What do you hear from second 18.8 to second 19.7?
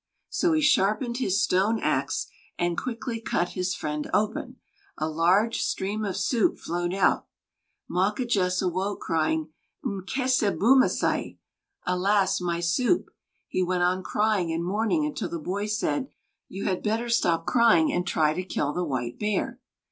white bear."